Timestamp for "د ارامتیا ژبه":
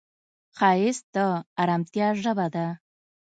1.15-2.47